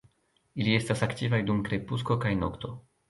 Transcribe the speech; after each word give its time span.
Ili 0.61 0.71
estas 0.77 1.05
aktivaj 1.07 1.41
dum 1.51 1.61
krepusko 1.69 2.19
kaj 2.25 2.33
nokto. 2.41 2.73